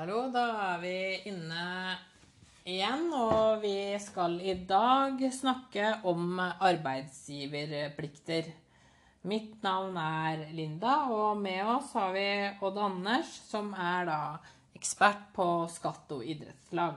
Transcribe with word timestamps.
Hallo, 0.00 0.30
da 0.32 0.42
er 0.64 0.78
vi 0.80 1.20
inne 1.28 1.92
igjen, 2.64 3.10
og 3.12 3.60
vi 3.60 3.92
skal 4.00 4.40
i 4.40 4.64
dag 4.64 5.20
snakke 5.36 6.00
om 6.08 6.40
arbeidsgiverplikter. 6.40 8.48
Mitt 9.28 9.60
navn 9.60 9.98
er 10.00 10.48
Linda, 10.56 11.04
og 11.12 11.36
med 11.42 11.60
oss 11.68 11.92
har 11.98 12.14
vi 12.14 12.22
Odd 12.64 12.78
Anders, 12.80 13.28
som 13.50 13.74
er 13.76 14.08
da 14.08 14.40
ekspert 14.78 15.26
på 15.36 15.68
skatt 15.68 16.08
og 16.16 16.24
idrettslag. 16.24 16.96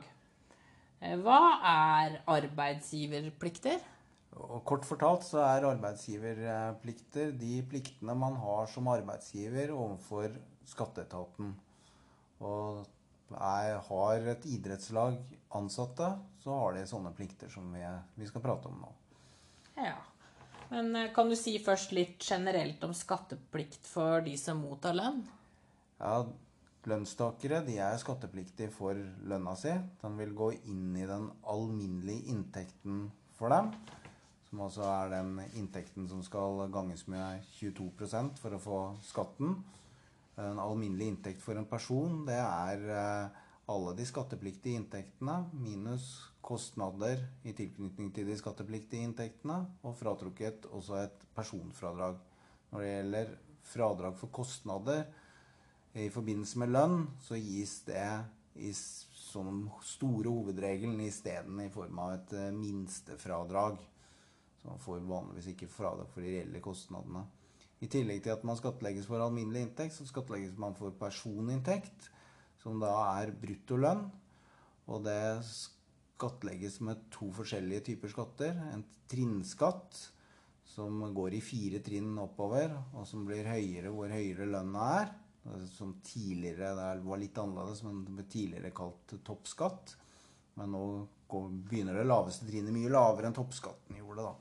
Eh, 1.02 1.20
Hva 1.28 1.60
er 1.74 2.24
arbeidsgiverplikter? 2.38 3.84
Kort 4.64 4.88
fortalt 4.88 5.28
så 5.28 5.44
er 5.50 5.68
arbeidsgiverplikter 5.74 7.36
de 7.36 7.68
pliktene 7.68 8.16
man 8.16 8.40
har 8.48 8.72
som 8.72 8.88
arbeidsgiver 8.96 9.76
overfor 9.76 10.32
skatteetaten. 10.72 11.52
Og 12.44 12.84
er, 13.34 13.78
har 13.88 14.28
et 14.34 14.46
idrettslag 14.46 15.18
ansatte, 15.58 16.10
så 16.44 16.58
har 16.60 16.76
de 16.76 16.88
sånne 16.90 17.14
plikter 17.16 17.50
som 17.50 17.70
vi, 17.74 17.84
vi 18.20 18.28
skal 18.30 18.44
prate 18.44 18.70
om 18.70 18.82
nå. 18.84 18.92
Ja. 19.80 19.96
Men 20.74 20.96
eh, 20.96 21.12
kan 21.14 21.30
du 21.30 21.36
si 21.38 21.56
først 21.62 21.94
litt 21.96 22.24
generelt 22.24 22.84
om 22.86 22.94
skatteplikt 22.98 23.88
for 23.90 24.24
de 24.26 24.36
som 24.40 24.64
mottar 24.64 24.96
lønn? 24.98 25.22
Ja, 26.00 26.24
lønnstakere 26.90 27.62
de 27.68 27.78
er 27.82 28.00
skattepliktige 28.02 28.72
for 28.74 28.98
lønna 29.30 29.56
si. 29.60 29.74
Den 30.02 30.18
vil 30.20 30.34
gå 30.38 30.52
inn 30.70 30.96
i 30.98 31.08
den 31.10 31.30
alminnelige 31.50 32.34
inntekten 32.34 33.06
for 33.38 33.54
dem. 33.54 33.72
Som 34.50 34.66
altså 34.66 34.86
er 34.86 35.14
den 35.14 35.38
inntekten 35.58 36.10
som 36.10 36.26
skal 36.26 36.66
ganges 36.74 37.08
med 37.10 37.46
22% 37.60 38.42
for 38.42 38.58
å 38.58 38.62
få 38.62 38.82
skatten. 39.06 39.56
En 40.42 40.60
alminnelig 40.60 41.12
inntekt 41.12 41.44
for 41.44 41.58
en 41.60 41.68
person, 41.70 42.24
det 42.26 42.40
er 42.40 42.86
eh, 42.90 43.42
alle 43.70 43.94
de 43.98 44.06
skattepliktige 44.08 44.80
inntektene 44.80 45.44
minus 45.54 46.08
kostnader 46.44 47.22
i 47.48 47.54
tilknytning 47.56 48.10
til 48.16 48.28
de 48.28 48.38
skattepliktige 48.40 49.06
inntektene, 49.06 49.62
og 49.86 49.96
fratrukket 50.00 50.66
også 50.74 51.04
et 51.04 51.28
personfradrag. 51.38 52.18
Når 52.72 52.82
det 52.82 52.90
gjelder 52.90 53.36
fradrag 53.64 54.18
for 54.20 54.34
kostnader 54.34 55.06
i 55.94 56.10
forbindelse 56.10 56.60
med 56.60 56.74
lønn, 56.74 56.98
så 57.22 57.38
gis 57.38 57.78
det 57.88 58.08
i, 58.56 58.74
som 58.74 59.68
store 59.86 60.34
hovedregelen 60.34 61.00
isteden 61.06 61.62
i 61.62 61.70
form 61.74 62.02
av 62.02 62.18
et 62.18 62.36
eh, 62.42 62.52
minstefradrag. 62.58 63.78
Så 64.58 64.74
man 64.74 64.82
får 64.82 65.08
vanligvis 65.08 65.54
ikke 65.54 65.72
fradrag 65.72 66.10
for 66.10 66.26
de 66.26 66.36
reelle 66.40 66.62
kostnadene. 66.64 67.24
I 67.84 67.90
tillegg 67.92 68.24
til 68.24 68.32
at 68.36 68.44
man 68.48 68.58
skattlegges 68.60 69.08
for 69.10 69.22
alminnelig 69.24 69.66
inntekt, 69.68 69.98
så 69.98 70.08
skattlegges 70.08 70.56
man 70.62 70.76
for 70.78 70.96
personinntekt, 70.96 72.10
som 72.62 72.80
da 72.80 72.94
er 73.20 73.34
bruttolønn. 73.36 74.06
Og 74.94 75.04
det 75.04 75.44
skattlegges 75.48 76.80
med 76.86 77.08
to 77.12 77.30
forskjellige 77.36 77.90
typer 77.90 78.12
skatter. 78.14 78.60
En 78.72 78.86
trinnskatt, 79.12 80.00
som 80.74 81.04
går 81.14 81.36
i 81.38 81.44
fire 81.44 81.82
trinn 81.84 82.16
oppover, 82.24 82.72
og 82.96 83.04
som 83.08 83.26
blir 83.28 83.50
høyere 83.52 83.92
hvor 83.94 84.12
høyere 84.12 84.48
lønna 84.50 84.88
er. 85.02 85.12
Som 85.74 85.98
tidligere, 86.08 86.72
det 86.78 87.04
var 87.04 87.20
litt 87.20 87.38
annerledes, 87.42 87.84
men 87.84 88.06
det 88.08 88.16
ble 88.16 88.28
tidligere 88.32 88.72
kalt 88.76 89.18
toppskatt. 89.28 89.98
Men 90.60 90.72
nå 90.72 90.86
begynner 91.68 91.98
det 92.00 92.08
laveste 92.08 92.48
trinnet 92.48 92.76
mye 92.76 92.92
lavere 92.94 93.28
enn 93.28 93.36
toppskatten 93.36 94.00
gjorde 94.00 94.28
da. 94.30 94.34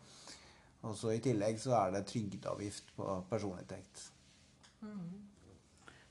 Og 0.83 0.97
så 0.99 1.15
I 1.15 1.23
tillegg 1.23 1.61
så 1.63 1.77
er 1.79 1.93
det 1.95 2.07
trygdeavgift 2.11 2.91
på 2.97 3.07
personinntekt. 3.31 4.09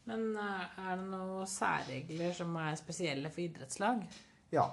Men 0.07 0.29
eh, 0.39 0.77
er 0.79 0.95
det 0.99 1.09
noen 1.11 1.49
særregler 1.49 2.31
som 2.35 2.55
er 2.61 2.79
spesielle 2.79 3.31
for 3.33 3.43
idrettslag? 3.43 4.05
Ja. 4.53 4.69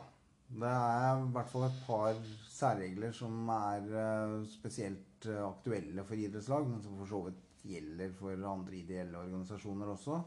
Det 0.49 0.65
er 0.65 1.19
i 1.21 1.33
hvert 1.35 1.51
fall 1.53 1.67
et 1.67 1.81
par 1.85 2.21
særregler 2.49 3.13
som 3.13 3.51
er 3.53 3.91
eh, 4.03 4.37
spesielt 4.49 5.27
eh, 5.29 5.43
aktuelle 5.45 6.05
for 6.09 6.17
idrettslag, 6.17 6.65
men 6.71 6.81
som 6.81 6.97
for 7.03 7.11
så 7.11 7.21
vidt 7.27 7.67
gjelder 7.69 8.15
for 8.17 8.47
andre 8.49 8.79
ideelle 8.79 9.21
organisasjoner 9.21 9.91
også. 9.93 10.23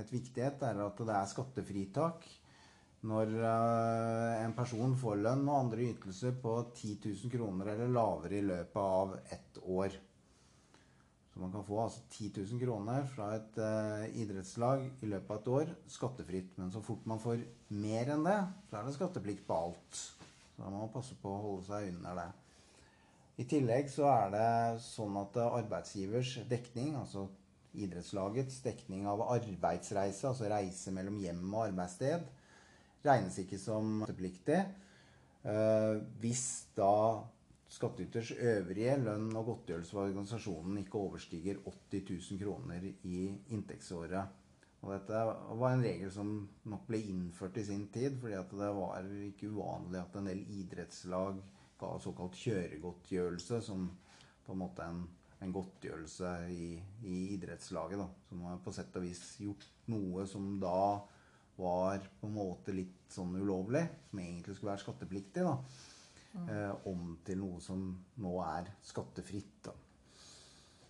Et 0.00 0.14
viktighet 0.14 0.62
er 0.64 0.80
at 0.86 1.02
det 1.04 1.16
er 1.18 1.28
skattefritak 1.28 2.24
når 3.08 3.34
eh, 3.34 4.44
en 4.44 4.54
person 4.54 4.94
får 4.98 5.20
lønn 5.24 5.42
og 5.48 5.58
andre 5.58 5.88
ytelser 5.90 6.36
på 6.42 6.54
10 6.70 6.98
000 7.02 7.32
kroner 7.32 7.72
eller 7.74 7.90
lavere 7.90 8.38
i 8.38 8.46
løpet 8.46 8.82
av 8.82 9.16
ett 9.34 9.58
år. 9.64 9.96
Så 11.32 11.40
man 11.40 11.52
kan 11.54 11.64
få 11.64 11.80
altså 11.82 12.02
10 12.10 12.30
000 12.52 12.60
kroner 12.60 13.06
fra 13.14 13.30
et 13.38 13.58
eh, 13.58 14.04
idrettslag 14.22 14.84
i 15.00 15.08
løpet 15.10 15.32
av 15.32 15.40
et 15.40 15.50
år 15.56 15.72
skattefritt. 15.90 16.52
Men 16.60 16.70
så 16.74 16.82
fort 16.84 17.08
man 17.08 17.22
får 17.22 17.42
mer 17.74 18.12
enn 18.14 18.26
det, 18.26 18.38
så 18.68 18.78
er 18.78 18.86
det 18.86 18.94
skatteplikt 18.98 19.46
på 19.48 19.56
alt. 19.56 20.02
Så 20.52 20.60
da 20.60 20.68
må 20.70 20.84
man 20.84 20.92
passe 20.94 21.16
på 21.18 21.32
å 21.32 21.42
holde 21.46 21.66
seg 21.66 21.88
under 21.94 22.20
det. 22.20 22.28
I 23.40 23.46
tillegg 23.48 23.88
så 23.90 24.06
er 24.12 24.34
det 24.34 24.50
sånn 24.84 25.16
at 25.18 25.40
eh, 25.40 25.58
arbeidsgivers 25.62 26.36
dekning, 26.52 26.94
altså 27.00 27.26
idrettslagets 27.72 28.60
dekning 28.62 29.08
av 29.08 29.24
arbeidsreise, 29.32 30.28
altså 30.28 30.52
reise 30.52 30.92
mellom 30.94 31.16
hjem 31.24 31.42
og 31.48 31.64
arbeidssted, 31.70 32.28
regnes 33.04 33.38
ikke 33.42 33.58
som 33.60 34.02
skattepliktig 34.04 34.58
eh, 34.58 35.94
hvis 36.22 36.44
da 36.76 36.92
skattyters 37.72 38.34
øvrige 38.36 38.98
lønn 39.00 39.30
og 39.38 39.46
godtgjørelse 39.48 39.96
for 39.96 40.10
organisasjonen 40.10 40.82
ikke 40.82 41.00
overstiger 41.00 41.62
80 41.64 42.04
000 42.10 42.40
kroner 42.42 42.84
i 43.08 43.22
inntektsåret. 43.54 44.38
Og 44.82 44.90
dette 44.92 45.22
var 45.60 45.72
en 45.72 45.84
regel 45.86 46.10
som 46.12 46.30
nok 46.68 46.84
ble 46.88 46.98
innført 47.06 47.56
i 47.60 47.64
sin 47.64 47.86
tid, 47.94 48.18
fordi 48.20 48.40
det 48.58 48.70
var 48.76 49.08
ikke 49.28 49.50
uvanlig 49.54 50.00
at 50.00 50.16
en 50.18 50.28
del 50.28 50.42
idrettslag 50.50 51.38
ga 51.78 51.90
såkalt 52.02 52.38
kjøregodtgjørelse, 52.38 53.60
som 53.62 53.86
på 54.42 54.54
en 54.54 54.60
måte 54.64 54.84
en, 54.84 55.04
en 55.40 55.54
godtgjørelse 55.54 56.32
i, 56.50 56.74
i 57.06 57.16
idrettslaget. 57.36 58.02
Da, 58.02 58.08
som 58.28 58.42
har 58.48 58.60
på 58.64 58.74
sett 58.74 58.98
og 58.98 59.06
vis 59.06 59.22
gjort 59.42 59.68
noe 59.94 60.26
som 60.30 60.56
da 60.62 60.76
var 61.56 61.98
på 62.20 62.26
en 62.28 62.34
måte 62.36 62.72
litt 62.74 63.12
sånn 63.12 63.34
ulovlig, 63.36 63.84
som 64.10 64.18
egentlig 64.22 64.56
skulle 64.56 64.72
være 64.72 64.84
skattepliktig, 64.84 65.44
da, 65.44 65.56
eh, 66.48 66.74
om 66.88 67.18
til 67.26 67.38
noe 67.42 67.60
som 67.60 67.84
nå 68.24 68.34
er 68.46 68.70
skattefritt. 68.82 69.58
Da. 69.68 69.74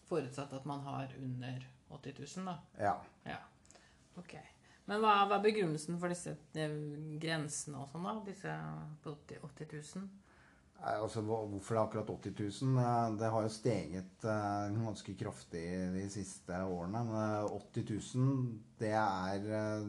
Forutsatt 0.08 0.52
at 0.52 0.66
man 0.68 0.80
har 0.86 1.12
under 1.18 1.66
80 1.90 2.18
000, 2.38 2.46
da. 2.46 2.58
Ja. 2.78 2.96
Ja. 3.28 3.38
Ok. 4.20 4.36
Men 4.86 4.98
hva, 5.00 5.12
hva 5.28 5.38
er 5.38 5.44
begrunnelsen 5.44 5.98
for 6.02 6.10
disse 6.12 6.34
eh, 6.58 6.72
grensene 7.22 7.78
og 7.82 7.90
sånn, 7.92 8.06
da? 8.08 8.16
Disse 8.26 8.56
på 9.04 9.14
80, 9.14 9.38
80 9.46 9.72
000? 9.96 10.08
Nei, 10.82 10.94
Altså, 10.98 11.22
hvorfor 11.22 11.76
det 11.76 11.78
er 11.78 11.84
akkurat 11.84 12.10
80 12.10 12.32
000? 12.66 12.80
eh, 12.82 13.12
Det 13.20 13.28
har 13.34 13.44
jo 13.46 13.52
steget 13.54 14.24
eh, 14.26 14.72
ganske 14.82 15.14
kraftig 15.20 15.62
de 15.94 16.06
siste 16.10 16.58
årene. 16.66 17.04
Men 17.06 17.14
eh, 17.44 17.54
80 17.60 17.86
000, 18.18 18.42
det 18.82 18.90
er 18.98 19.46
eh, 19.60 19.86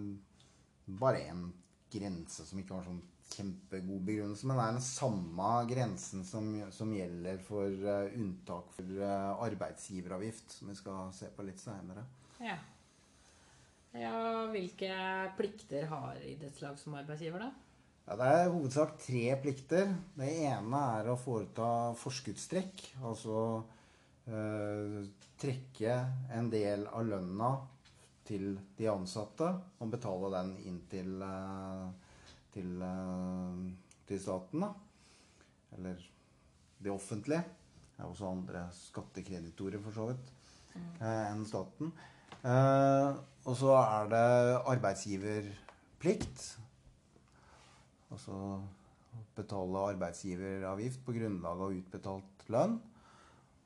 bare 0.85 1.25
en 1.31 1.47
grense 1.93 2.45
som 2.47 2.59
ikke 2.59 2.77
har 2.77 2.87
sånn 2.87 3.01
kjempegod 3.33 4.03
begrunnelse. 4.07 4.47
Men 4.47 4.59
det 4.59 4.65
er 4.65 4.77
den 4.77 4.85
samme 4.85 5.49
grensen 5.69 6.25
som, 6.27 6.51
som 6.75 6.93
gjelder 6.93 7.41
for 7.45 7.87
uh, 7.87 8.13
unntak 8.17 8.69
for 8.75 9.01
uh, 9.01 9.33
arbeidsgiveravgift, 9.45 10.59
som 10.59 10.71
vi 10.71 10.77
skal 10.77 11.11
se 11.15 11.31
på 11.33 11.45
litt 11.47 11.61
senere. 11.61 12.05
Ja. 12.43 12.57
ja. 13.97 14.15
Hvilke 14.53 14.95
plikter 15.37 15.87
har 15.91 16.19
idrettslag 16.27 16.79
som 16.81 16.97
arbeidsgiver, 16.99 17.47
da? 17.47 17.51
Ja, 18.03 18.17
Det 18.19 18.31
er 18.35 18.49
hovedsak 18.51 18.97
tre 18.99 19.27
plikter. 19.41 19.93
Det 20.19 20.31
ene 20.49 20.81
er 20.99 21.07
å 21.07 21.19
foreta 21.19 21.67
forskuddstrekk. 22.01 22.83
Altså 23.07 23.37
eh, 24.27 24.97
trekke 25.39 25.95
en 26.35 26.49
del 26.51 26.83
av 26.91 27.07
lønna 27.07 27.53
til 28.27 28.53
de 28.77 28.87
ansatte 28.91 29.49
og 29.79 29.91
betale 29.91 30.31
den 30.37 30.53
inn 30.67 30.79
til, 30.91 31.21
eh, 31.21 31.87
til, 32.53 32.81
eh, 32.81 33.63
til 34.07 34.21
staten. 34.21 34.61
Da. 34.61 34.73
Eller 35.77 35.95
det 36.83 36.91
offentlige. 36.91 37.43
Det 37.93 38.03
er 38.03 38.09
også 38.09 38.31
andre 38.31 38.69
skattekreditorer, 38.71 39.81
for 39.81 39.91
så 39.91 40.07
vidt, 40.11 40.31
eh, 41.01 41.31
enn 41.31 41.45
staten. 41.45 41.93
Og 43.45 43.55
så 43.55 43.75
er 43.77 44.09
det 44.09 44.61
arbeidsgiverplikt. 44.67 46.59
Altså 48.11 48.61
betale 49.35 49.77
arbeidsgiveravgift 49.93 51.05
på 51.05 51.13
grunnlag 51.13 51.61
av 51.61 51.71
utbetalt 51.71 52.49
lønn. 52.49 52.81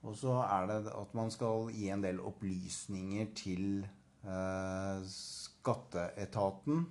Og 0.05 0.15
så 0.15 0.37
er 0.45 0.67
det 0.69 0.93
at 0.93 1.15
man 1.17 1.31
skal 1.33 1.71
gi 1.73 1.89
en 1.89 2.03
del 2.03 2.19
opplysninger 2.23 3.31
til 3.35 3.87
skatteetaten. 5.07 6.85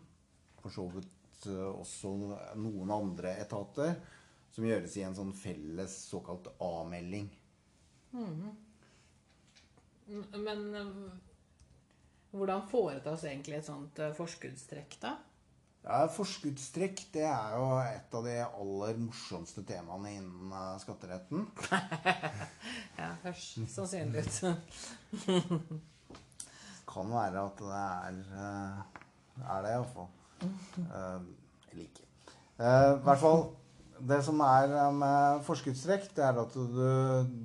For 0.63 0.75
så 0.75 0.87
vidt 0.95 1.49
eh, 1.51 1.71
også 1.71 2.15
noen 2.61 2.93
andre 2.95 3.37
etater. 3.43 3.97
Som 4.57 4.67
gjøres 4.69 4.97
i 4.97 5.05
en 5.05 5.17
sånn 5.17 5.35
felles 5.37 5.95
såkalt 6.09 6.49
A-melding. 6.65 7.29
Mm. 8.17 8.51
Men 10.41 10.67
eh, 10.75 10.93
hvordan 12.37 12.69
foretas 12.71 13.25
egentlig 13.29 13.61
et 13.61 13.69
sånt 13.69 13.99
eh, 14.01 14.15
forskuddstrekk, 14.17 15.01
da? 15.03 15.17
Ja, 15.87 16.01
Forskuddstrekk 16.11 17.05
det 17.15 17.23
er 17.31 17.53
jo 17.55 17.67
et 17.79 18.15
av 18.19 18.25
de 18.27 18.33
aller 18.43 18.97
morsomste 18.99 19.63
temaene 19.67 20.17
innen 20.19 20.51
eh, 20.51 20.73
skatteretten. 20.83 21.47
Ja, 22.97 23.11
hørs 23.23 23.53
sannsynlig 23.69 24.25
ut. 24.25 24.41
Kan 26.87 27.11
være 27.13 27.43
at 27.43 27.61
det 27.61 27.81
er 27.83 28.21
eh, 28.47 28.83
er 29.45 29.63
det 29.65 29.75
iallfall. 29.75 30.11
Uh, 30.43 31.25
eller 31.71 31.85
ikke. 31.85 32.07
Eh, 32.57 32.91
I 32.97 33.05
hvert 33.05 33.21
fall 33.21 33.47
Det 34.09 34.19
som 34.25 34.41
er 34.45 34.73
eh, 34.77 34.93
med 34.93 35.45
forskuddstrekk, 35.47 36.11
det 36.17 36.25
er 36.25 36.41
at 36.43 36.53
du 36.53 36.81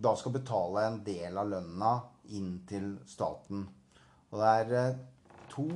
da 0.03 0.11
skal 0.19 0.33
betale 0.35 0.83
en 0.87 0.97
del 1.05 1.39
av 1.39 1.47
lønna 1.47 1.93
inn 2.35 2.57
til 2.67 2.97
staten. 3.07 3.63
Og 4.31 4.41
det 4.41 4.49
er 4.59 4.73
eh, 4.81 4.99
to 5.51 5.67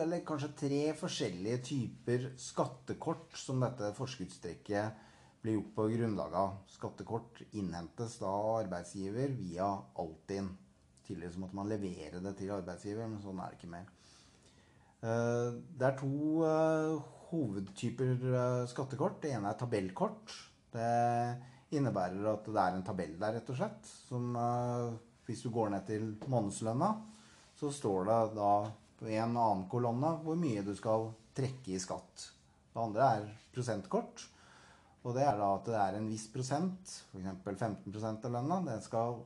eller 0.00 0.24
kanskje 0.28 0.54
tre 0.64 0.80
forskjellige 0.96 1.60
typer 1.68 2.26
skattekort 2.40 3.36
som 3.36 3.60
dette 3.64 3.92
forskuddstrekket 3.96 5.04
blir 5.44 5.58
gjort 5.58 5.76
på 5.76 5.88
grunnlag 5.98 6.40
av. 6.40 6.56
Skattekort 6.72 7.44
innhentes 7.52 8.16
da 8.22 8.32
arbeidsgiver 8.62 9.36
via 9.36 9.68
Altinn. 10.00 10.48
Tidligere 11.06 11.34
så 11.34 11.42
måtte 11.42 11.58
man 11.58 11.70
levere 11.70 12.20
det 12.22 12.34
til 12.38 12.52
arbeidsgiver, 12.54 13.08
men 13.10 13.22
sånn 13.22 13.40
er 13.42 13.52
det 13.52 13.58
ikke 13.58 13.72
mer. 13.72 13.88
Eh, 15.02 15.48
Det 15.78 15.86
er 15.88 15.96
to 15.98 16.42
eh, 16.46 16.98
hovedtyper 17.30 18.12
eh, 18.32 18.66
skattekort. 18.70 19.20
Det 19.22 19.32
ene 19.34 19.50
er 19.50 19.58
tabellkort. 19.58 20.36
Det 20.72 20.90
innebærer 21.74 22.28
at 22.32 22.46
det 22.46 22.60
er 22.62 22.76
en 22.76 22.86
tabell 22.86 23.16
der, 23.18 23.38
rett 23.38 23.50
og 23.50 23.58
slett. 23.58 23.88
Som 24.08 24.36
hvis 25.26 25.42
du 25.44 25.50
går 25.52 25.72
ned 25.72 25.86
til 25.88 26.06
månedslønna, 26.28 26.90
så 27.56 27.70
står 27.72 28.08
det 28.08 28.20
da 28.36 28.52
på 29.00 29.08
en 29.08 29.36
annen 29.36 29.66
kolonne 29.72 30.14
hvor 30.24 30.38
mye 30.38 30.64
du 30.64 30.72
skal 30.76 31.10
trekke 31.36 31.74
i 31.74 31.80
skatt. 31.80 32.28
Det 32.72 32.80
andre 32.80 33.08
er 33.16 33.28
prosentkort. 33.52 34.26
Og 35.02 35.16
det 35.16 35.24
er 35.26 35.38
da 35.40 35.48
at 35.56 35.66
det 35.66 35.78
er 35.80 35.98
en 35.98 36.08
viss 36.08 36.28
prosent, 36.30 36.92
f.eks. 37.10 37.56
15% 37.58 38.28
av 38.28 38.34
lønna, 38.36 38.60
det 38.68 38.78
skal 38.84 39.18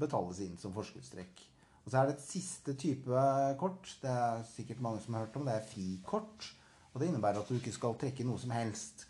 betales 0.00 0.40
inn 0.44 0.56
som 0.60 0.74
forskuddstrekk. 0.74 1.44
Og 1.84 1.92
så 1.92 2.00
er 2.00 2.08
det 2.08 2.16
et 2.16 2.24
siste 2.26 2.74
type 2.78 3.22
kort, 3.60 3.88
det 4.02 4.10
er 4.10 4.42
sikkert 4.48 4.82
mange 4.84 5.00
som 5.04 5.16
har 5.16 5.26
hørt 5.26 5.38
om, 5.40 5.46
det 5.48 5.56
er 5.56 5.68
frikort. 5.70 6.50
Og 6.92 7.00
det 7.00 7.08
innebærer 7.08 7.40
at 7.40 7.48
du 7.48 7.56
ikke 7.56 7.74
skal 7.74 7.96
trekke 8.00 8.26
noe 8.26 8.40
som 8.42 8.52
helst. 8.54 9.06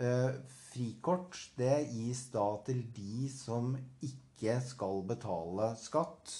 Uh, 0.00 0.32
frikort 0.72 1.36
det 1.58 1.74
gis 1.92 2.24
da 2.32 2.46
til 2.66 2.80
de 2.96 3.28
som 3.30 3.74
ikke 4.02 4.56
skal 4.64 5.02
betale 5.06 5.68
skatt 5.78 6.32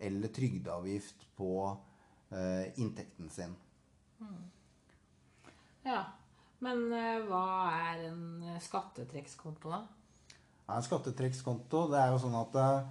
eller 0.00 0.32
trygdeavgift 0.32 1.26
på 1.36 1.52
uh, 1.74 2.64
inntekten 2.80 3.28
sin. 3.34 3.58
Ja. 5.84 6.04
Men 6.60 6.90
uh, 6.92 7.24
hva 7.28 7.44
er 7.72 8.02
en 8.10 8.24
eh, 8.44 8.60
skattetrekkskonto, 8.60 9.70
da? 9.72 9.80
Ja, 10.66 10.76
en 10.76 10.84
skattetrekkskonto, 10.84 11.86
det 11.92 12.02
er 12.02 12.12
jo 12.12 12.18
sånn 12.20 12.36
at 12.36 12.58
eh, 12.60 12.90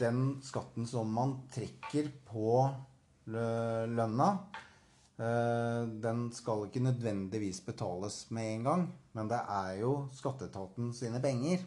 den 0.00 0.40
skatten 0.44 0.86
som 0.88 1.12
man 1.12 1.38
trekker 1.52 2.10
på 2.28 2.50
lønna, 3.26 4.28
eh, 5.18 5.82
den 6.04 6.28
skal 6.32 6.66
ikke 6.66 6.84
nødvendigvis 6.84 7.62
betales 7.66 8.26
med 8.30 8.52
en 8.52 8.68
gang, 8.68 8.84
men 9.12 9.30
det 9.32 9.40
er 9.40 9.72
jo 9.80 9.94
skatteetaten 10.14 10.92
sine 10.94 11.22
penger. 11.22 11.64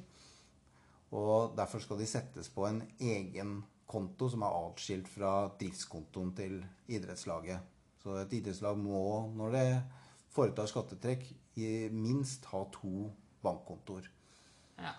Og 1.12 1.56
derfor 1.58 1.82
skal 1.82 2.00
de 2.00 2.08
settes 2.08 2.52
på 2.54 2.68
en 2.68 2.84
egen 3.02 3.64
konto 3.90 4.30
som 4.30 4.46
er 4.46 4.58
atskilt 4.70 5.10
fra 5.10 5.50
driftskontoen 5.60 6.36
til 6.38 6.60
idrettslaget. 6.88 7.66
Så 8.00 8.14
et 8.22 8.34
idrettslag 8.38 8.78
må, 8.78 9.02
når 9.36 9.56
det 9.56 9.68
foretar 10.30 10.70
skattetrekk, 10.70 11.26
minst 11.92 12.46
ha 12.54 12.62
to 12.72 13.10
bankkontoer. 13.44 14.06
Ja. 14.78 14.94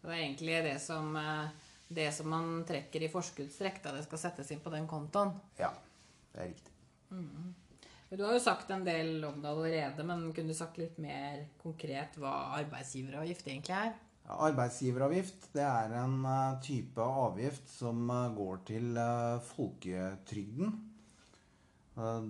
Det 0.00 0.08
er 0.08 0.22
egentlig 0.22 0.62
det 0.64 0.78
som, 0.80 1.16
eh, 1.16 1.50
det 1.90 2.10
som 2.14 2.30
man 2.30 2.60
trekker 2.66 3.02
i 3.02 3.10
forskuddstrekk, 3.10 3.80
da 3.82 3.94
det 3.96 4.04
skal 4.06 4.22
settes 4.22 4.52
inn 4.54 4.62
på 4.62 4.70
den 4.70 4.86
kontoen. 4.90 5.32
Ja, 5.58 5.72
det 6.30 6.44
er 6.44 6.52
riktig. 6.52 6.74
Du 8.10 8.22
har 8.24 8.34
jo 8.34 8.42
sagt 8.42 8.70
en 8.70 8.84
del 8.86 9.24
om 9.26 9.40
det 9.42 9.50
allerede, 9.50 10.04
men 10.06 10.28
kunne 10.34 10.54
du 10.54 10.58
sagt 10.58 10.78
litt 10.78 10.96
mer 11.02 11.44
konkret 11.62 12.16
hva 12.18 12.32
arbeidsgiveravgift 12.60 13.50
egentlig 13.50 13.74
er? 13.74 13.92
Arbeidsgiveravgift 14.30 15.48
det 15.54 15.64
er 15.66 15.94
en 15.98 16.20
eh, 16.26 16.60
type 16.62 17.02
avgift 17.02 17.70
som 17.72 18.06
eh, 18.10 18.30
går 18.36 18.62
til 18.70 18.94
eh, 18.98 19.42
folketrygden. 19.50 20.78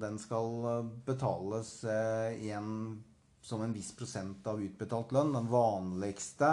Den 0.01 0.17
skal 0.19 0.89
betales 1.07 1.69
igjen 1.85 2.71
som 3.45 3.61
en 3.63 3.75
viss 3.77 3.93
prosent 3.95 4.49
av 4.51 4.59
utbetalt 4.65 5.13
lønn. 5.15 5.31
Den 5.37 5.47
vanligste 5.53 6.49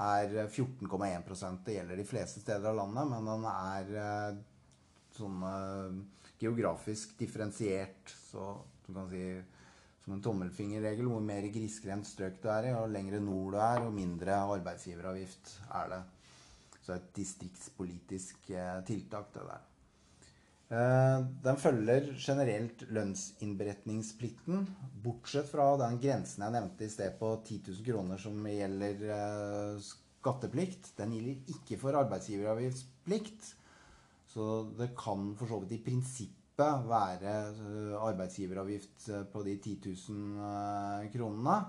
er 0.00 0.36
eh, 0.44 0.48
14,1% 0.48 1.64
Det 1.66 1.76
gjelder 1.76 2.00
de 2.00 2.08
fleste 2.08 2.42
steder 2.42 2.70
av 2.70 2.80
landet, 2.80 3.08
men 3.12 3.30
den 3.30 3.46
er 3.50 3.94
eh, 4.04 4.42
sånn 5.16 5.46
eh, 5.46 5.96
geografisk 6.40 7.16
differensiert. 7.20 8.14
Så 8.30 8.52
du 8.86 8.94
kan 8.94 9.10
si 9.10 9.24
som 10.04 10.16
en 10.16 10.22
tommelfingerregel. 10.24 11.08
Hvor 11.10 11.24
mer 11.24 11.48
grisgrendt 11.52 12.08
strøk 12.08 12.40
du 12.42 12.48
er 12.52 12.70
i, 12.70 12.76
og 12.76 12.90
lengre 12.92 13.20
nord 13.22 13.56
du 13.56 13.60
er, 13.62 13.84
og 13.86 13.96
mindre 13.96 14.38
arbeidsgiveravgift 14.56 15.56
er 15.82 15.92
det. 15.94 16.04
Så 16.80 16.96
et 16.96 17.10
distriktspolitisk 17.16 18.50
eh, 18.56 18.78
tiltak, 18.88 19.34
det 19.36 19.44
der. 19.46 19.69
Eh, 20.70 21.20
Den 21.42 21.56
følger 21.58 22.12
generelt 22.14 22.84
lønnsinnberetningsplikten, 22.94 24.68
bortsett 25.02 25.48
fra 25.50 25.72
den 25.80 25.96
grensen 26.02 26.44
jeg 26.46 26.54
nevnte 26.54 26.86
i 26.86 26.92
sted 26.92 27.16
på 27.18 27.32
10 27.42 27.56
000 27.72 27.86
kroner 27.88 28.20
som 28.22 28.44
gjelder 28.46 29.02
eh, 29.16 29.80
skatteplikt. 29.82 30.92
Den 31.00 31.16
gjelder 31.16 31.56
ikke 31.56 31.78
for 31.80 31.98
arbeidsgiveravgiftsplikt. 31.98 33.56
Så 34.30 34.44
det 34.78 34.92
kan 34.94 35.32
for 35.34 35.50
så 35.50 35.58
vidt 35.64 35.74
i 35.74 35.82
prinsippet 35.88 36.86
være 36.86 37.32
eh, 37.50 37.96
arbeidsgiveravgift 37.98 39.08
på 39.32 39.42
de 39.48 39.56
10 39.58 39.74
000 39.90 40.50
eh, 40.50 41.08
kronene. 41.16 41.62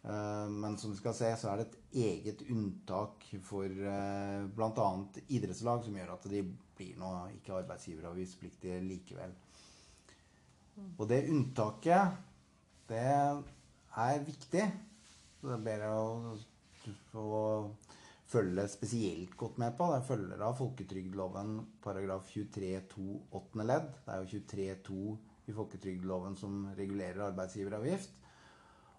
Men 0.00 0.78
som 0.80 0.94
du 0.94 0.96
skal 0.96 1.12
se, 1.12 1.28
så 1.36 1.50
er 1.50 1.58
det 1.60 1.64
et 1.66 1.96
eget 2.06 2.42
unntak 2.48 3.26
for 3.44 3.68
bl.a. 3.68 4.86
idrettslag 5.28 5.82
som 5.84 5.98
gjør 5.98 6.14
at 6.14 6.24
de 6.32 6.40
blir 6.80 6.98
nå 7.00 7.12
ikke 7.36 7.58
arbeidsgiveravgiftspliktige 7.60 8.80
likevel. 8.88 9.36
Og 10.96 11.08
det 11.10 11.26
unntaket, 11.28 12.16
det 12.88 13.04
er 13.04 14.24
viktig. 14.24 14.64
Så 15.40 15.48
det 15.52 15.60
ber 15.64 15.84
jeg 15.84 17.20
å, 17.20 17.44
følge 18.30 18.62
spesielt 18.70 19.32
godt 19.34 19.58
med 19.58 19.74
på. 19.74 19.88
Det 19.90 20.06
følger 20.06 20.42
av 20.46 20.54
folketrygdloven 20.60 21.56
paragraf 21.82 22.28
23-2 22.30 23.06
åttende 23.34 23.66
ledd. 23.66 23.88
Det 24.04 24.14
er 24.14 24.22
jo 24.22 24.42
23-2 24.46 24.98
i 25.50 25.54
folketrygdloven 25.56 26.36
som 26.38 26.60
regulerer 26.78 27.24
arbeidsgiveravgift. 27.26 28.14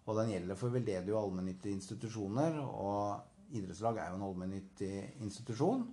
Og 0.10 0.18
den 0.18 0.34
gjelder 0.34 0.60
for 0.60 0.74
veldedige 0.74 1.16
og 1.16 1.30
allmennyttige 1.30 1.78
institusjoner. 1.78 2.60
Og 2.60 3.56
idrettslag 3.56 4.02
er 4.02 4.12
jo 4.12 4.20
en 4.20 4.28
allmennyttig 4.28 4.94
institusjon. 5.24 5.88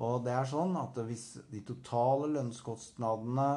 Og 0.00 0.22
det 0.24 0.32
er 0.32 0.48
sånn 0.48 0.72
at 0.80 0.96
hvis 1.04 1.26
de 1.50 1.60
totale 1.68 2.30
lønnskostnadene 2.32 3.48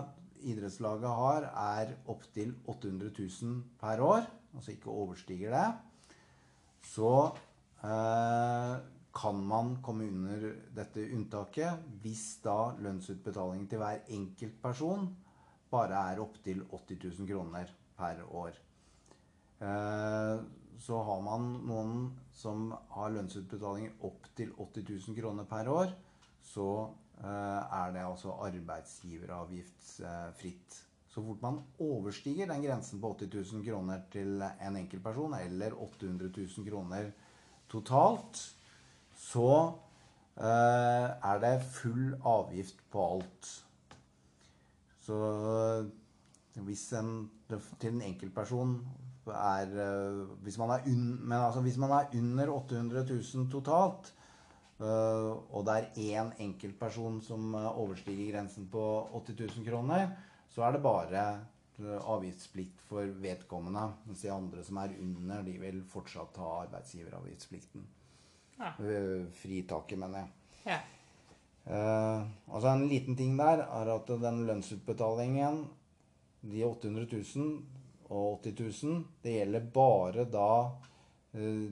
idrettslaget 0.43 1.17
har, 1.19 1.47
er 1.79 1.93
opptil 2.11 2.51
800 2.67 3.13
000 3.15 3.61
per 3.79 4.03
år, 4.03 4.27
altså 4.53 4.73
ikke 4.73 4.91
overstiger 4.91 5.55
det, 5.55 5.67
så 6.83 7.13
eh, 7.79 8.73
kan 9.13 9.39
man 9.47 9.77
komme 9.85 10.09
under 10.09 10.49
dette 10.75 11.05
unntaket 11.15 11.85
hvis 12.03 12.25
da 12.43 12.73
lønnsutbetalingen 12.81 13.69
til 13.71 13.79
hver 13.79 14.03
enkelt 14.17 14.59
person 14.61 15.07
bare 15.73 16.03
er 16.11 16.21
opptil 16.21 16.65
80 16.67 16.99
000 17.21 17.29
kroner 17.29 17.71
per 17.97 18.19
år. 18.27 18.57
Eh, 19.63 20.37
så 20.83 21.03
har 21.07 21.21
man 21.23 21.51
noen 21.69 21.93
som 22.35 22.71
har 22.97 23.13
lønnsutbetalinger 23.15 24.01
opp 24.03 24.27
til 24.35 24.51
80 24.57 24.89
000 25.07 25.21
kroner 25.21 25.47
per 25.47 25.69
år, 25.71 25.93
så 26.43 26.89
eh, 27.23 27.61
er 27.79 27.87
det 27.95 28.03
altså 28.03 28.35
arbeidsgiveravgiftsfritt. 28.47 30.83
Så 31.13 31.21
fort 31.21 31.43
man 31.45 31.59
overstiger 31.79 32.49
den 32.49 32.63
grensen 32.65 33.01
på 33.01 33.13
80 33.19 33.53
000 33.53 33.65
kroner 33.67 33.99
til 34.11 34.41
en 34.41 34.77
enkeltperson, 34.79 35.33
eller 35.37 35.75
800 35.77 36.31
000 36.57 36.69
kroner 36.69 37.11
totalt, 37.69 38.55
så 39.13 39.71
eh, 40.37 41.09
er 41.31 41.37
det 41.43 41.61
full 41.73 42.15
avgift 42.25 42.81
på 42.91 43.05
alt. 43.13 43.65
Så 45.03 45.17
hvis 46.65 46.93
en, 46.97 47.29
til 47.79 47.93
en 47.93 48.01
enkeltperson 48.01 48.75
er 49.27 49.67
eh, 49.85 50.25
hvis 50.43 50.57
man 50.57 50.69
er, 50.75 50.79
un, 50.87 51.31
altså 51.31 51.61
hvis 51.61 51.77
man 51.77 51.91
er 51.91 52.05
under 52.17 52.49
800 52.49 53.05
000 53.35 53.51
totalt, 53.51 54.13
og 54.83 55.65
det 55.67 55.75
er 55.77 55.97
én 56.17 56.31
enkeltperson 56.43 57.21
som 57.23 57.53
eh, 57.55 57.79
overstiger 57.79 58.31
grensen 58.33 58.67
på 58.71 58.83
80 59.13 59.39
000 59.57 59.67
kroner, 59.67 60.07
så 60.51 60.65
er 60.67 60.75
det 60.75 60.83
bare 60.83 61.25
eh, 61.79 61.99
avgiftsplikt 61.99 62.81
for 62.87 63.11
vedkommende. 63.23 63.85
Mens 64.07 64.23
de 64.25 64.31
andre 64.33 64.63
som 64.65 64.81
er 64.81 64.95
under, 64.99 65.45
de 65.45 65.57
vil 65.61 65.83
fortsatt 65.89 66.39
ha 66.41 66.49
arbeidsgiveravgiftsplikten. 66.65 67.85
Ja. 68.57 68.73
Eh, 68.79 69.29
Fritaket, 69.39 69.99
mener 69.99 70.25
jeg. 70.25 70.33
Ja. 70.73 70.81
Uh, 71.63 72.27
altså 72.51 72.73
En 72.73 72.89
liten 72.91 73.15
ting 73.15 73.37
der 73.39 73.61
er 73.63 73.89
at 73.93 74.09
den 74.19 74.41
lønnsutbetalingen, 74.47 75.61
de 76.43 76.65
800 76.67 77.07
000 77.39 77.61
og 78.11 78.41
80 78.43 78.83
000, 78.83 79.03
det 79.23 79.37
gjelder 79.37 79.69
bare 79.73 80.25
da 80.27 80.49
eh, 81.39 81.71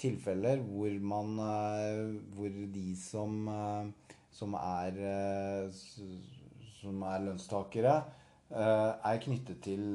tilfeller 0.00 0.62
hvor 0.66 0.94
man 1.00 1.38
eh, 1.38 2.14
Hvor 2.36 2.48
de 2.74 2.86
som, 2.98 3.48
eh, 3.48 4.14
som 4.32 4.54
er 4.58 5.02
eh, 5.08 5.82
som 6.82 7.02
er 7.06 7.20
lønnstakere, 7.22 7.98
er 8.52 9.20
knyttet 9.22 9.60
til 9.62 9.94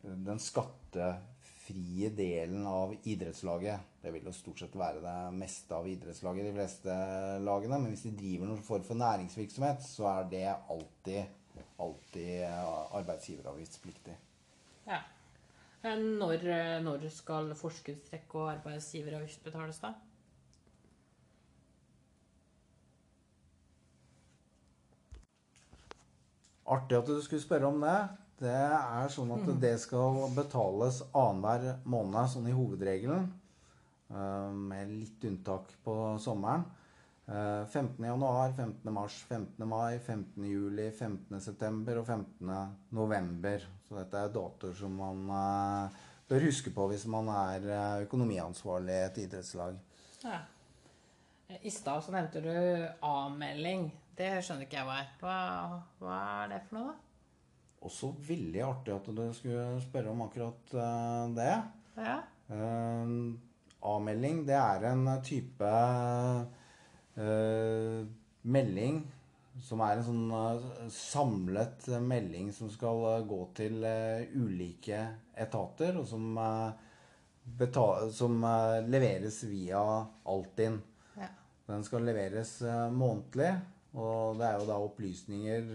den 0.00 0.40
skattefrie 0.40 2.08
delen 2.16 2.64
av 2.66 2.94
idrettslaget. 3.04 3.84
Det 4.00 4.14
vil 4.14 4.24
jo 4.26 4.32
stort 4.32 4.62
sett 4.64 4.78
være 4.80 5.02
det 5.04 5.36
meste 5.36 5.76
av 5.76 5.86
idrettslaget 5.86 6.40
i 6.40 6.46
de 6.48 6.54
fleste 6.56 6.96
lagene. 7.44 7.82
Men 7.82 7.92
hvis 7.92 8.06
de 8.08 8.14
driver 8.16 8.48
noen 8.48 8.64
form 8.64 8.88
for 8.88 8.98
næringsvirksomhet, 8.98 9.84
så 9.84 10.08
er 10.14 10.32
det 10.32 10.42
alltid, 10.48 11.60
alltid 11.84 12.48
arbeidsgiveravgiftspliktig. 12.96 14.16
ja. 14.88 15.04
Eh, 15.84 15.98
Når, 15.98 16.32
eh, 16.34 16.82
når 16.82 17.08
skal 17.14 17.54
forskuddstrekk 17.54 18.34
og 18.34 18.48
arbeidsgiveravgift 18.52 19.44
betales, 19.44 19.78
da? 19.78 19.92
Artig 26.68 26.98
at 26.98 27.06
du 27.06 27.20
skulle 27.22 27.42
spørre 27.42 27.70
om 27.70 27.78
det. 27.80 27.98
Det 28.38 28.54
er 28.54 29.08
sånn 29.10 29.30
at 29.34 29.46
det 29.62 29.72
skal 29.82 30.18
betales 30.36 31.00
annenhver 31.16 31.78
måned, 31.84 32.28
sånn 32.30 32.50
i 32.50 32.54
hovedregelen. 32.54 33.32
eh, 34.10 34.50
Med 34.52 34.88
litt 34.90 35.24
unntak 35.24 35.72
på 35.84 36.18
sommeren. 36.18 36.64
Eh, 37.28 37.66
15. 37.66 38.04
januar, 38.04 38.52
15. 38.52 38.92
mars, 38.92 39.24
15. 39.28 39.68
mai, 39.68 39.98
15. 39.98 40.44
juli, 40.44 40.90
15. 40.90 41.40
september 41.40 41.98
og 42.00 42.06
15. 42.06 42.52
november. 42.96 43.64
Så 43.88 43.98
dette 43.98 44.20
er 44.22 44.30
datoer 44.32 44.76
som 44.76 44.94
man 44.96 45.26
eh, 45.36 45.98
bør 46.28 46.46
huske 46.48 46.72
på 46.72 46.86
hvis 46.88 47.04
man 47.10 47.28
er 47.32 47.66
eh, 47.68 48.04
økonomiansvarlig 48.06 48.94
i 48.94 49.02
et 49.10 49.20
idrettslag. 49.26 49.76
Ja. 50.24 50.38
Eh, 51.50 51.58
I 51.68 51.72
stad 51.72 52.06
så 52.06 52.14
nevnte 52.16 52.40
du 52.44 52.48
avmelding. 53.04 53.90
Det 54.16 54.30
skjønner 54.40 54.64
ikke 54.64 54.80
jeg 54.80 54.88
hva 54.88 54.96
er. 55.02 55.10
Hva, 55.20 55.36
hva 56.00 56.20
er 56.38 56.54
det 56.54 56.62
for 56.70 56.78
noe, 56.78 56.94
da? 56.94 57.04
Også 57.88 58.10
veldig 58.26 58.62
artig 58.66 58.94
at 58.96 59.10
du 59.14 59.20
skulle 59.36 59.66
spørre 59.84 60.14
om 60.14 60.24
akkurat 60.24 60.72
eh, 60.72 61.26
det. 61.36 61.52
Ja. 62.00 62.16
Eh, 62.56 63.12
avmelding, 63.92 64.40
det 64.48 64.56
er 64.56 64.88
en 64.94 65.12
type 65.28 65.74
eh, 67.18 68.02
melding 68.48 69.02
som 69.64 69.82
er 69.82 69.98
en 69.98 70.06
sånn 70.06 70.28
eh, 70.34 70.84
samlet 70.92 71.88
melding 72.04 72.52
som 72.54 72.70
skal 72.72 73.04
eh, 73.12 73.26
gå 73.28 73.40
til 73.58 73.82
eh, 73.86 74.30
ulike 74.38 75.00
etater, 75.38 75.98
og 75.98 76.06
som, 76.08 76.38
som 78.14 78.46
leveres 78.90 79.42
via 79.48 79.82
Altinn. 80.30 80.80
ja. 81.18 81.30
Den 81.68 81.84
skal 81.86 82.06
leveres 82.08 82.58
månedlig, 82.94 83.52
og 83.94 84.40
det 84.40 84.48
er 84.48 84.58
jo 84.58 84.66
da 84.68 84.80
opplysninger 84.82 85.70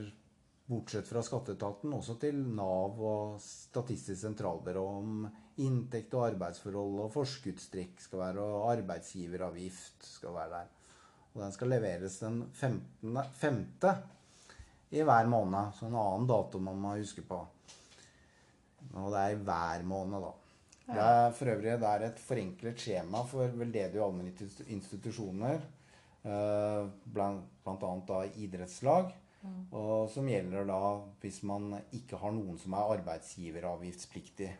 bortsett 0.67 1.07
fra 1.07 1.21
skatteetaten, 1.23 1.93
også 1.93 2.17
til 2.21 2.39
Nav 2.57 2.99
og 2.99 3.39
Statistisk 3.43 4.19
sentralbyrå 4.21 4.83
om 4.99 5.25
inntekt 5.63 6.15
og 6.17 6.27
arbeidsforhold, 6.31 7.01
og 7.05 7.11
forskuddstrekk 7.13 8.01
skal 8.01 8.23
være, 8.25 8.43
og 8.43 8.71
arbeidsgiveravgift 8.73 10.07
skal 10.17 10.35
være 10.39 10.55
der. 10.57 10.71
Og 11.33 11.41
den 11.41 11.53
skal 11.55 11.73
leveres 11.73 12.19
den 12.21 12.43
15. 12.53 13.17
femte 13.33 13.95
i 14.93 15.01
hver 15.01 15.27
måned, 15.29 15.73
så 15.73 15.87
en 15.87 15.97
annen 15.97 16.29
dato 16.29 16.61
man 16.61 16.77
må 16.79 16.93
huske 16.99 17.23
på. 17.25 17.39
Og 18.93 19.07
det 19.13 19.21
er 19.21 19.33
i 19.33 19.43
hver 19.47 19.85
måned, 19.89 20.21
da. 20.21 20.33
Det 20.83 20.99
er 20.99 21.31
for 21.33 21.49
øvrig 21.53 21.77
det 21.79 21.89
er 21.89 22.05
et 22.09 22.19
forenklet 22.19 22.81
skjema 22.83 23.23
for 23.25 23.55
veldedige 23.57 24.03
allmennyttige 24.03 24.67
institusjoner, 24.75 25.61
eh, 26.27 26.81
blant, 27.15 27.45
blant 27.63 27.85
annet 27.87 28.09
da 28.11 28.19
idrettslag, 28.43 29.13
og 29.71 30.09
som 30.11 30.27
gjelder 30.29 30.67
da 30.67 30.81
hvis 31.23 31.41
man 31.47 31.71
ikke 31.95 32.19
har 32.19 32.35
noen 32.35 32.59
som 32.59 32.75
er 32.77 32.93
arbeidsgiveravgiftspliktig, 32.97 34.51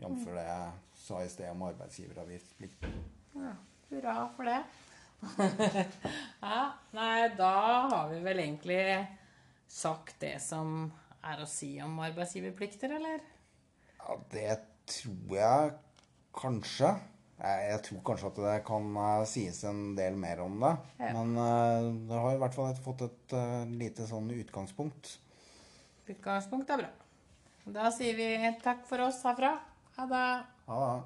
jf. 0.00 0.22
det 0.28 0.44
jeg 0.46 0.70
sa 1.02 1.24
i 1.24 1.32
sted 1.32 1.50
om 1.50 1.66
arbeidsgiveravgiftspliktig. 1.72 2.92
ja. 3.34 3.56
Hurra 3.90 4.28
for 4.36 4.46
det. 4.46 4.60
ja, 6.40 6.60
nei, 6.96 7.28
da 7.36 7.52
har 7.90 8.08
vi 8.12 8.20
vel 8.24 8.42
egentlig 8.46 8.82
sagt 9.70 10.18
det 10.22 10.36
som 10.42 10.90
er 11.26 11.42
å 11.42 11.48
si 11.48 11.74
om 11.84 11.98
arbeidsgiverplikter, 12.02 12.96
eller? 12.96 13.22
Ja, 14.00 14.16
det 14.32 14.50
tror 14.90 15.36
jeg 15.36 15.72
kanskje. 16.36 16.94
Jeg, 17.40 17.66
jeg 17.70 17.82
tror 17.86 18.00
kanskje 18.04 18.30
at 18.30 18.40
det 18.44 18.56
kan 18.68 18.88
eh, 19.00 19.26
sies 19.28 19.62
en 19.68 19.82
del 19.96 20.16
mer 20.20 20.42
om 20.44 20.58
det. 20.60 20.72
Ja. 21.00 21.12
Men 21.16 21.36
uh, 21.36 21.90
det 22.08 22.24
har 22.24 22.36
i 22.36 22.40
hvert 22.42 22.56
fall 22.56 22.74
fått 22.84 23.06
et 23.06 23.36
uh, 23.36 23.62
lite 23.80 24.08
sånn 24.08 24.28
utgangspunkt. 24.34 25.14
Utgangspunkt 26.10 26.72
er 26.74 26.84
bra. 26.84 26.90
Da 27.70 27.88
sier 27.94 28.16
vi 28.18 28.32
takk 28.64 28.84
for 28.88 29.04
oss 29.06 29.22
herfra. 29.24 29.54
Ha 29.96 30.06
det. 30.10 30.26
Ha 30.68 30.84
ja. 30.84 31.00